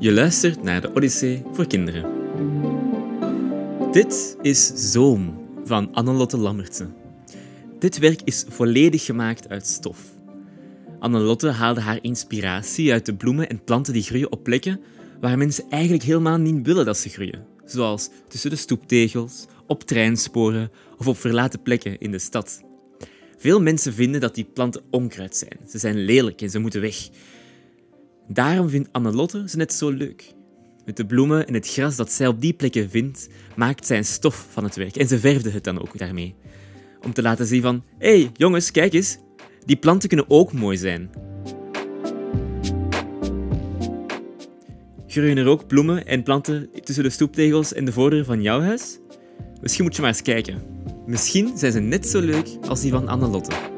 [0.00, 2.10] Je luistert naar de Odyssee voor kinderen.
[3.92, 6.86] Dit is Zoom van Annelotte Lammertse.
[7.78, 10.00] Dit werk is volledig gemaakt uit stof.
[10.98, 14.80] Annelotte haalde haar inspiratie uit de bloemen en planten die groeien op plekken
[15.20, 20.70] waar mensen eigenlijk helemaal niet willen dat ze groeien, zoals tussen de stoeptegels, op treinsporen
[20.98, 22.62] of op verlaten plekken in de stad.
[23.38, 25.58] Veel mensen vinden dat die planten onkruid zijn.
[25.68, 27.08] Ze zijn lelijk en ze moeten weg.
[28.28, 30.34] Daarom vindt Annelotte ze net zo leuk.
[30.84, 34.04] Met de bloemen en het gras dat zij op die plekken vindt, maakt zij een
[34.04, 34.96] stof van het werk.
[34.96, 36.34] En ze verfde het dan ook daarmee.
[37.04, 39.18] Om te laten zien van, hé hey, jongens, kijk eens,
[39.64, 41.10] die planten kunnen ook mooi zijn.
[45.06, 48.98] Groeien er ook bloemen en planten tussen de stoeptegels en de voordeur van jouw huis?
[49.60, 50.77] Misschien moet je maar eens kijken.
[51.08, 53.77] Misschien zijn ze net zo leuk als die van Annelotte.